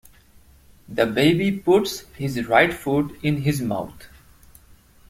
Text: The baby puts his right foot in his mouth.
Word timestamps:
The 0.89 1.05
baby 1.05 1.51
puts 1.59 1.99
his 2.17 2.47
right 2.47 2.73
foot 2.73 3.15
in 3.23 3.43
his 3.43 3.61
mouth. 3.61 4.07